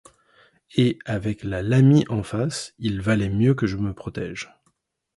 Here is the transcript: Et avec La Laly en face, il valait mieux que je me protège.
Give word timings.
Et 0.73 0.97
avec 1.05 1.43
La 1.43 1.61
Laly 1.61 2.05
en 2.09 2.23
face, 2.23 2.73
il 2.79 3.01
valait 3.01 3.29
mieux 3.29 3.53
que 3.53 3.67
je 3.67 3.77
me 3.77 3.93
protège. 3.93 4.49